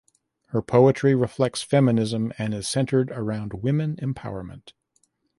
[0.47, 4.73] Her poetry reflects feminism and is centred around women empowerment.